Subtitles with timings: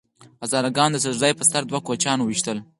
[0.43, 2.57] هزاره ګانو د څړ ځای په سر دوه کوچیان وويشتل